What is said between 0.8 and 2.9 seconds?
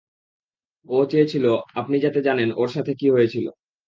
ও চেয়েছিল আপনি যাতে জানেন ওর